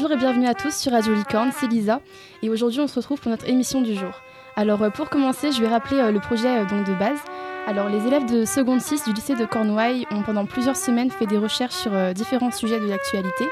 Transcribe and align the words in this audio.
bonjour 0.00 0.12
et 0.12 0.16
bienvenue 0.16 0.46
à 0.46 0.54
tous 0.54 0.76
sur 0.76 0.92
Radio 0.92 1.12
Licorne, 1.12 1.50
c'est 1.52 1.66
Lisa 1.66 2.00
et 2.40 2.48
aujourd'hui 2.50 2.78
on 2.78 2.86
se 2.86 2.94
retrouve 2.94 3.18
pour 3.18 3.32
notre 3.32 3.48
émission 3.48 3.80
du 3.80 3.96
jour. 3.96 4.12
Alors 4.54 4.80
euh, 4.80 4.90
pour 4.90 5.10
commencer, 5.10 5.50
je 5.50 5.60
vais 5.60 5.66
rappeler 5.66 5.98
euh, 5.98 6.12
le 6.12 6.20
projet 6.20 6.56
euh, 6.56 6.64
donc 6.66 6.86
de 6.86 6.94
base. 6.94 7.18
Alors 7.66 7.88
les 7.88 8.06
élèves 8.06 8.24
de 8.24 8.44
seconde 8.44 8.80
6 8.80 9.06
du 9.06 9.12
lycée 9.12 9.34
de 9.34 9.44
Cornouailles 9.44 10.06
ont 10.12 10.22
pendant 10.22 10.46
plusieurs 10.46 10.76
semaines 10.76 11.10
fait 11.10 11.26
des 11.26 11.36
recherches 11.36 11.74
sur 11.74 11.90
différents 12.14 12.52
sujets 12.52 12.78
de 12.78 12.86
l'actualité. 12.86 13.44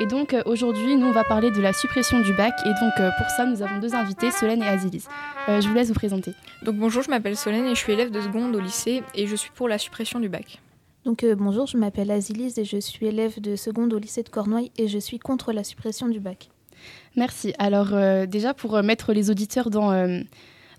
Et 0.00 0.04
donc 0.06 0.36
aujourd'hui, 0.44 0.94
nous 0.94 1.06
on 1.06 1.12
va 1.12 1.24
parler 1.24 1.50
de 1.50 1.62
la 1.62 1.72
suppression 1.72 2.20
du 2.20 2.34
bac 2.34 2.52
et 2.66 2.68
donc 2.68 2.92
pour 3.16 3.30
ça, 3.30 3.46
nous 3.46 3.62
avons 3.62 3.78
deux 3.78 3.94
invités, 3.94 4.30
Solène 4.30 4.62
et 4.62 4.68
Azilis. 4.68 5.06
je 5.48 5.66
vous 5.66 5.74
laisse 5.74 5.88
vous 5.88 5.94
présenter. 5.94 6.34
Donc 6.64 6.76
bonjour, 6.76 7.02
je 7.02 7.08
m'appelle 7.08 7.34
Solène 7.34 7.64
et 7.64 7.74
je 7.74 7.80
suis 7.80 7.94
élève 7.94 8.10
de 8.10 8.20
seconde 8.20 8.54
au 8.54 8.60
lycée 8.60 9.02
et 9.14 9.26
je 9.26 9.36
suis 9.36 9.50
pour 9.54 9.68
la 9.68 9.78
suppression 9.78 10.20
du 10.20 10.28
bac. 10.28 10.60
Donc 11.04 11.24
euh, 11.24 11.34
bonjour, 11.34 11.66
je 11.66 11.76
m'appelle 11.76 12.10
Azilise 12.10 12.58
et 12.58 12.64
je 12.64 12.78
suis 12.78 13.06
élève 13.06 13.40
de 13.40 13.56
seconde 13.56 13.92
au 13.94 13.98
lycée 13.98 14.22
de 14.22 14.28
Cornouailles 14.28 14.72
et 14.76 14.88
je 14.88 14.98
suis 14.98 15.18
contre 15.18 15.52
la 15.52 15.64
suppression 15.64 16.08
du 16.08 16.20
bac. 16.20 16.50
Merci. 17.16 17.54
Alors 17.58 17.94
euh, 17.94 18.26
déjà 18.26 18.54
pour 18.54 18.76
euh, 18.76 18.82
mettre 18.82 19.12
les 19.12 19.30
auditeurs 19.30 19.70
dans, 19.70 19.92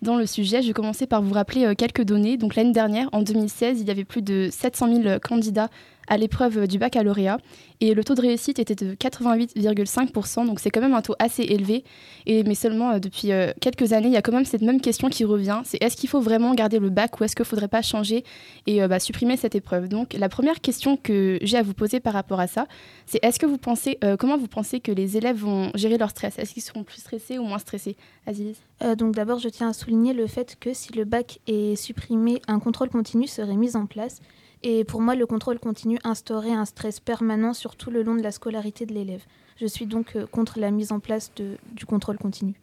dans 0.01 0.17
le 0.17 0.25
sujet, 0.25 0.61
je 0.61 0.67
vais 0.67 0.73
commencer 0.73 1.07
par 1.07 1.21
vous 1.21 1.33
rappeler 1.33 1.73
quelques 1.75 2.03
données. 2.03 2.37
Donc 2.37 2.55
l'année 2.55 2.73
dernière, 2.73 3.09
en 3.11 3.21
2016, 3.21 3.81
il 3.81 3.87
y 3.87 3.91
avait 3.91 4.05
plus 4.05 4.21
de 4.21 4.49
700 4.51 5.03
000 5.03 5.19
candidats 5.19 5.69
à 6.09 6.17
l'épreuve 6.17 6.67
du 6.67 6.77
baccalauréat. 6.77 7.37
Et 7.81 7.93
le 7.93 8.03
taux 8.03 8.15
de 8.15 8.21
réussite 8.21 8.59
était 8.59 8.75
de 8.75 8.93
88,5%, 8.93 10.45
donc 10.45 10.59
c'est 10.59 10.69
quand 10.69 10.81
même 10.81 10.93
un 10.93 11.01
taux 11.01 11.15
assez 11.17 11.43
élevé. 11.43 11.85
Et, 12.25 12.43
mais 12.43 12.55
seulement 12.55 12.91
euh, 12.91 12.99
depuis 12.99 13.31
euh, 13.31 13.53
quelques 13.61 13.93
années, 13.93 14.07
il 14.07 14.13
y 14.13 14.17
a 14.17 14.21
quand 14.21 14.33
même 14.33 14.43
cette 14.43 14.61
même 14.61 14.81
question 14.81 15.07
qui 15.07 15.23
revient. 15.23 15.61
C'est 15.63 15.81
est-ce 15.81 15.95
qu'il 15.95 16.09
faut 16.09 16.19
vraiment 16.19 16.53
garder 16.53 16.79
le 16.79 16.89
bac 16.89 17.19
ou 17.19 17.23
est-ce 17.23 17.35
qu'il 17.35 17.43
ne 17.43 17.47
faudrait 17.47 17.69
pas 17.69 17.81
changer 17.81 18.25
et 18.67 18.83
euh, 18.83 18.89
bah, 18.89 18.99
supprimer 18.99 19.37
cette 19.37 19.55
épreuve? 19.55 19.87
Donc 19.87 20.13
la 20.13 20.27
première 20.27 20.59
question 20.59 20.97
que 20.97 21.39
j'ai 21.41 21.57
à 21.57 21.63
vous 21.63 21.73
poser 21.73 22.01
par 22.01 22.13
rapport 22.13 22.41
à 22.41 22.47
ça, 22.47 22.67
c'est 23.05 23.23
est-ce 23.23 23.39
que 23.39 23.45
vous 23.45 23.57
pensez, 23.57 23.97
comment 24.19 24.37
vous 24.37 24.47
pensez 24.47 24.79
que 24.79 24.91
les 24.91 25.17
élèves 25.17 25.37
vont 25.37 25.71
gérer 25.75 25.97
leur 25.97 26.09
stress? 26.09 26.37
Est-ce 26.37 26.53
qu'ils 26.53 26.63
seront 26.63 26.83
plus 26.83 26.99
stressés 26.99 27.37
ou 27.37 27.43
moins 27.43 27.59
stressés? 27.59 27.95
Aziz 28.25 28.57
Donc 28.97 29.15
d'abord, 29.15 29.39
je 29.39 29.49
tiens 29.49 29.69
à 29.69 29.73
souligner 29.73 30.13
le 30.13 30.27
fait 30.27 30.57
que 30.59 30.73
si 30.73 30.93
le 30.93 31.05
bac 31.05 31.39
est 31.47 31.75
supprimé, 31.75 32.41
un 32.47 32.59
contrôle 32.59 32.89
continu 32.89 33.27
serait 33.27 33.55
mis 33.55 33.75
en 33.75 33.85
place 33.85 34.19
et 34.63 34.83
pour 34.83 35.01
moi, 35.01 35.15
le 35.15 35.25
contrôle 35.25 35.59
continu 35.59 35.99
instaurait 36.03 36.51
un 36.51 36.65
stress 36.65 36.99
permanent 36.99 37.53
sur 37.53 37.75
tout 37.75 37.91
le 37.91 38.03
long 38.03 38.15
de 38.15 38.21
la 38.21 38.31
scolarité 38.31 38.85
de 38.85 38.93
l'élève. 38.93 39.23
Je 39.57 39.65
suis 39.65 39.85
donc 39.85 40.15
euh, 40.15 40.25
contre 40.25 40.59
la 40.59 40.71
mise 40.71 40.91
en 40.91 40.99
place 40.99 41.31
du 41.35 41.85
contrôle 41.85 42.17
continu. 42.17 42.55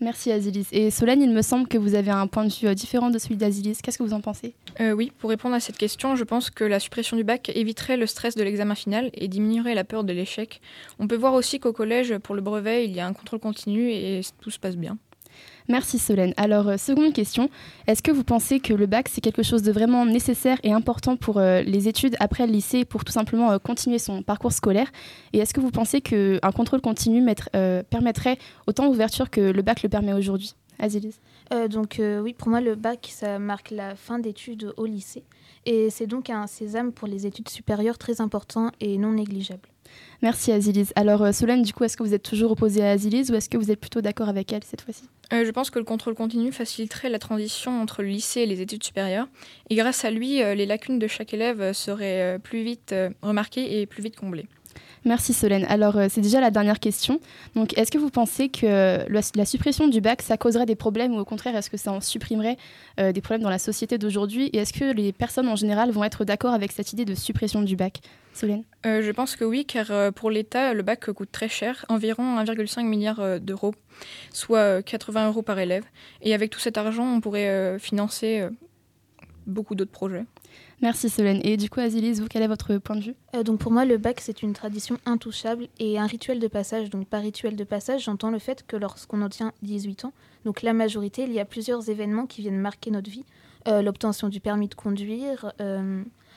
Merci 0.00 0.30
Azilis. 0.30 0.68
Et 0.72 0.90
Solène, 0.90 1.22
il 1.22 1.30
me 1.30 1.42
semble 1.42 1.66
que 1.66 1.78
vous 1.78 1.94
avez 1.94 2.10
un 2.10 2.26
point 2.26 2.44
de 2.44 2.52
vue 2.52 2.68
euh, 2.68 2.74
différent 2.74 3.10
de 3.10 3.18
celui 3.18 3.36
d'Azilis. 3.36 3.78
Qu'est-ce 3.82 3.98
que 3.98 4.02
vous 4.02 4.12
en 4.12 4.20
pensez? 4.20 4.54
Euh, 4.80 4.92
Oui, 4.92 5.12
pour 5.18 5.30
répondre 5.30 5.54
à 5.54 5.60
cette 5.60 5.76
question, 5.76 6.16
je 6.16 6.24
pense 6.24 6.50
que 6.50 6.64
la 6.64 6.80
suppression 6.80 7.16
du 7.16 7.24
bac 7.24 7.50
éviterait 7.54 7.96
le 7.96 8.06
stress 8.06 8.34
de 8.34 8.42
l'examen 8.42 8.74
final 8.74 9.10
et 9.14 9.28
diminuerait 9.28 9.74
la 9.74 9.84
peur 9.84 10.04
de 10.04 10.12
l'échec. 10.12 10.60
On 10.98 11.08
peut 11.08 11.16
voir 11.16 11.34
aussi 11.34 11.58
qu'au 11.60 11.72
collège, 11.72 12.16
pour 12.18 12.34
le 12.34 12.40
brevet, 12.40 12.84
il 12.84 12.92
y 12.92 13.00
a 13.00 13.06
un 13.06 13.12
contrôle 13.12 13.40
continu 13.40 13.90
et 13.90 14.20
tout 14.40 14.50
se 14.50 14.58
passe 14.58 14.76
bien. 14.76 14.98
Merci 15.68 15.98
Solène. 15.98 16.32
Alors, 16.38 16.68
euh, 16.68 16.76
seconde 16.78 17.12
question, 17.12 17.50
est-ce 17.86 18.02
que 18.02 18.10
vous 18.10 18.24
pensez 18.24 18.58
que 18.58 18.72
le 18.72 18.86
bac, 18.86 19.08
c'est 19.10 19.20
quelque 19.20 19.42
chose 19.42 19.62
de 19.62 19.70
vraiment 19.70 20.06
nécessaire 20.06 20.58
et 20.62 20.72
important 20.72 21.16
pour 21.16 21.36
euh, 21.36 21.60
les 21.60 21.88
études 21.88 22.16
après 22.20 22.46
le 22.46 22.52
lycée, 22.52 22.86
pour 22.86 23.04
tout 23.04 23.12
simplement 23.12 23.50
euh, 23.50 23.58
continuer 23.58 23.98
son 23.98 24.22
parcours 24.22 24.52
scolaire? 24.52 24.90
Et 25.34 25.38
est-ce 25.40 25.52
que 25.52 25.60
vous 25.60 25.70
pensez 25.70 26.00
qu'un 26.00 26.52
contrôle 26.54 26.80
continu 26.80 27.22
permettrait 27.90 28.38
autant 28.66 28.88
d'ouverture 28.88 29.28
que 29.28 29.40
le 29.40 29.62
bac 29.62 29.82
le 29.82 29.90
permet 29.90 30.14
aujourd'hui? 30.14 30.54
Azilis 30.78 31.20
Donc 31.70 32.00
oui, 32.00 32.34
pour 32.34 32.48
moi, 32.48 32.60
le 32.60 32.74
bac, 32.74 33.08
ça 33.12 33.38
marque 33.38 33.70
la 33.70 33.94
fin 33.94 34.18
d'études 34.18 34.72
au 34.76 34.86
lycée. 34.86 35.24
Et 35.66 35.90
c'est 35.90 36.06
donc 36.06 36.30
un 36.30 36.46
sésame 36.46 36.92
pour 36.92 37.08
les 37.08 37.26
études 37.26 37.48
supérieures 37.48 37.98
très 37.98 38.20
important 38.20 38.70
et 38.80 38.96
non 38.98 39.12
négligeable. 39.12 39.68
Merci 40.22 40.52
Azilis. 40.52 40.90
Alors 40.96 41.32
Solène, 41.34 41.62
du 41.62 41.72
coup, 41.72 41.84
est-ce 41.84 41.96
que 41.96 42.02
vous 42.02 42.14
êtes 42.14 42.22
toujours 42.22 42.52
opposée 42.52 42.84
à 42.84 42.90
Azilis 42.90 43.30
ou 43.30 43.34
est-ce 43.34 43.48
que 43.48 43.56
vous 43.56 43.70
êtes 43.70 43.80
plutôt 43.80 44.00
d'accord 44.00 44.28
avec 44.28 44.52
elle 44.52 44.64
cette 44.64 44.82
fois-ci? 44.82 45.08
Euh, 45.32 45.44
je 45.44 45.50
pense 45.50 45.70
que 45.70 45.78
le 45.78 45.84
contrôle 45.84 46.14
continu 46.14 46.52
faciliterait 46.52 47.10
la 47.10 47.18
transition 47.18 47.82
entre 47.82 48.02
le 48.02 48.08
lycée 48.08 48.40
et 48.40 48.46
les 48.46 48.60
études 48.62 48.82
supérieures. 48.82 49.28
Et 49.68 49.74
grâce 49.74 50.04
à 50.04 50.10
lui, 50.10 50.42
euh, 50.42 50.54
les 50.54 50.64
lacunes 50.64 50.98
de 50.98 51.06
chaque 51.06 51.34
élève 51.34 51.72
seraient 51.72 52.36
euh, 52.36 52.38
plus 52.38 52.62
vite 52.62 52.94
remarquées 53.20 53.80
et 53.80 53.86
plus 53.86 54.02
vite 54.02 54.16
comblées. 54.16 54.46
Merci 55.04 55.32
Solène. 55.32 55.64
Alors 55.68 55.96
c'est 56.08 56.20
déjà 56.20 56.40
la 56.40 56.50
dernière 56.50 56.80
question. 56.80 57.20
Donc 57.54 57.76
est-ce 57.78 57.90
que 57.90 57.98
vous 57.98 58.10
pensez 58.10 58.48
que 58.48 59.06
la, 59.08 59.44
suppression 59.44 59.88
du 59.88 60.00
bac, 60.00 60.22
ça 60.22 60.36
causerait 60.36 60.66
des 60.66 60.74
problèmes 60.74 61.14
ou 61.14 61.18
au 61.18 61.24
contraire 61.24 61.56
est-ce 61.56 61.70
que 61.70 61.76
ça 61.76 61.92
en 61.92 62.00
supprimerait 62.00 62.56
des 62.98 63.20
problèmes 63.20 63.42
dans 63.42 63.50
la 63.50 63.58
société 63.58 63.96
d'aujourd'hui? 63.96 64.50
Et 64.52 64.58
est-ce 64.58 64.72
que 64.72 64.92
les 64.92 65.12
personnes 65.12 65.48
en 65.48 65.56
général 65.56 65.90
vont 65.90 66.04
être 66.04 66.24
d'accord 66.24 66.52
avec 66.52 66.72
cette 66.72 66.92
idée 66.92 67.04
de 67.04 67.14
suppression 67.14 67.62
du 67.62 67.76
bac? 67.76 68.00
Solène? 68.34 68.64
Je 68.84 69.10
pense 69.12 69.36
que 69.36 69.44
oui, 69.44 69.64
car 69.64 70.12
pour 70.12 70.30
l'État, 70.30 70.74
le 70.74 70.82
bac 70.82 71.10
coûte 71.12 71.30
très 71.32 71.48
cher, 71.48 71.84
environ 71.88 72.38
1,5 72.38 72.82
milliard 72.82 73.40
d'euros 73.40 73.74
soit 74.32 74.82
80 74.82 75.20
euh, 75.20 75.28
euros 75.28 75.42
par 75.42 75.58
élève. 75.58 75.84
Et 76.22 76.34
avec 76.34 76.50
tout 76.50 76.60
cet 76.60 76.78
argent, 76.78 77.04
on 77.04 77.20
pourrait 77.20 77.48
euh, 77.48 77.78
financer 77.78 78.40
euh, 78.40 78.50
beaucoup 79.46 79.74
d'autres 79.74 79.90
projets. 79.90 80.24
Merci 80.80 81.08
Solène. 81.08 81.40
Et 81.42 81.56
du 81.56 81.68
coup, 81.68 81.80
Azilis, 81.80 82.20
vous, 82.20 82.28
quel 82.28 82.42
est 82.42 82.48
votre 82.48 82.78
point 82.78 82.96
de 82.96 83.02
vue? 83.02 83.14
Donc 83.44 83.58
pour 83.58 83.72
moi, 83.72 83.84
le 83.84 83.98
bac, 83.98 84.20
c'est 84.20 84.42
une 84.42 84.52
tradition 84.52 84.98
intouchable 85.06 85.68
et 85.78 85.98
un 85.98 86.06
rituel 86.06 86.38
de 86.38 86.46
passage. 86.46 86.90
Donc 86.90 87.06
par 87.06 87.22
rituel 87.22 87.56
de 87.56 87.64
passage, 87.64 88.04
j'entends 88.04 88.30
le 88.30 88.38
fait 88.38 88.64
que 88.66 88.76
lorsqu'on 88.76 89.22
obtient 89.22 89.52
18 89.62 90.04
ans, 90.04 90.12
donc 90.44 90.62
la 90.62 90.72
majorité, 90.72 91.24
il 91.24 91.32
y 91.32 91.40
a 91.40 91.44
plusieurs 91.44 91.90
événements 91.90 92.26
qui 92.26 92.42
viennent 92.42 92.60
marquer 92.60 92.90
notre 92.90 93.10
vie. 93.10 93.24
L'obtention 93.66 94.28
du 94.28 94.40
permis 94.40 94.68
de 94.68 94.74
conduire, 94.74 95.52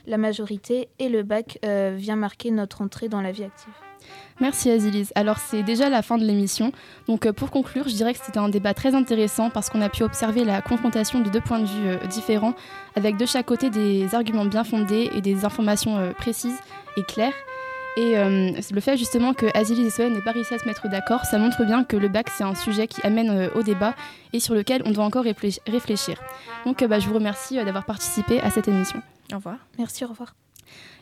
la 0.06 0.18
majorité 0.18 0.90
et 1.00 1.10
le 1.10 1.24
bac 1.24 1.60
vient 1.64 2.16
marquer 2.16 2.52
notre 2.52 2.82
entrée 2.82 3.10
dans 3.10 3.22
la 3.22 3.32
vie 3.32 3.44
active. 3.44 3.74
Merci 4.40 4.72
Azilis. 4.72 5.10
Alors 5.16 5.38
c'est 5.38 5.64
déjà 5.64 5.90
la 5.90 6.02
fin 6.02 6.18
de 6.18 6.24
l'émission. 6.24 6.72
Donc 7.08 7.26
euh, 7.26 7.34
pour 7.34 7.52
conclure, 7.52 7.88
je 7.88 7.96
dirais 7.96 8.14
que 8.14 8.20
c'était 8.24 8.40
un 8.40 8.50
débat 8.50 8.74
très 8.74 8.96
intéressant 8.96 9.50
parce 9.50 9.70
qu'on 9.70 9.82
a 9.82 9.90
pu 9.90 10.04
observer 10.04 10.44
la 10.44 10.62
confrontation 10.62 11.20
de 11.20 11.30
deux 11.30 11.42
points 11.42 11.60
de 11.60 11.66
vue 11.66 11.88
euh, 11.88 12.08
différents 12.08 12.54
avec 12.96 13.18
de 13.18 13.26
chaque 13.26 13.46
côté 13.46 13.70
des 13.70 14.16
arguments 14.16 14.46
bien 14.46 14.64
fondés 14.64 15.10
et 15.14 15.22
des 15.22 15.46
informations 15.46 15.98
euh, 15.98 16.12
précises 16.12 16.58
et 16.98 17.04
claires. 17.04 17.34
Et 17.98 18.16
le 18.16 18.80
fait 18.80 18.96
justement 18.96 19.34
que 19.34 19.46
Azilis 19.54 19.86
et 19.86 19.90
Solène 19.90 20.14
n'aient 20.14 20.22
pas 20.22 20.32
réussi 20.32 20.54
à 20.54 20.60
se 20.60 20.66
mettre 20.66 20.88
d'accord, 20.88 21.26
ça 21.26 21.38
montre 21.38 21.66
bien 21.66 21.84
que 21.84 21.98
le 21.98 22.08
bac 22.08 22.28
c'est 22.30 22.44
un 22.44 22.56
sujet 22.56 22.88
qui 22.88 23.02
amène 23.06 23.50
au 23.54 23.64
débat 23.64 23.96
et 24.32 24.40
sur 24.40 24.54
lequel 24.54 24.82
on 24.86 24.92
doit 24.92 25.04
encore 25.04 25.26
réfléchir. 25.26 26.22
Donc 26.66 26.84
bah, 26.86 27.00
je 27.00 27.08
vous 27.08 27.16
remercie 27.16 27.56
d'avoir 27.56 27.86
participé 27.86 28.40
à 28.40 28.50
cette 28.50 28.70
émission. 28.70 29.02
Au 29.34 29.36
revoir. 29.38 29.58
Merci, 29.78 30.06
au 30.06 30.08
revoir. 30.08 30.34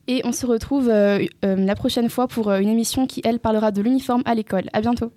Et 0.08 0.22
on 0.26 0.32
se 0.32 0.46
retrouve 0.46 0.90
euh, 0.90 1.24
euh, 1.46 1.56
la 1.56 1.76
prochaine 1.76 2.10
fois 2.10 2.28
pour 2.28 2.50
euh, 2.50 2.60
une 2.60 2.70
émission 2.70 3.06
qui, 3.06 3.22
elle, 3.24 3.40
parlera 3.40 3.72
de 3.72 3.82
l'uniforme 3.82 4.24
à 4.26 4.34
l'école. 4.34 4.64
À 4.74 4.82
bientôt. 4.82 5.12